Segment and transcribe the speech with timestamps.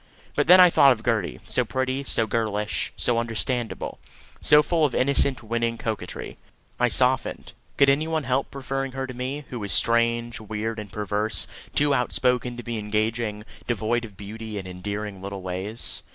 [0.35, 3.99] But then I thought of Gertie, so pretty, so girlish, so understandable,
[4.41, 6.39] so full of innocent winning coquetry.
[6.79, 7.53] I softened.
[7.77, 11.45] Could any one help preferring her to me, who was strange, weird, and perverse
[11.75, 16.01] too outspoken to be engaging, devoid of beauty and endearing little ways?